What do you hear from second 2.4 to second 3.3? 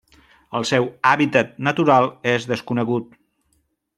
desconegut.